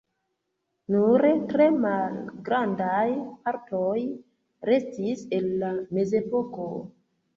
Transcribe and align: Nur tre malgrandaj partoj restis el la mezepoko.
Nur 0.93 1.23
tre 1.51 1.67
malgrandaj 1.83 3.05
partoj 3.49 3.95
restis 4.71 5.25
el 5.41 5.49
la 5.65 5.71
mezepoko. 5.99 6.67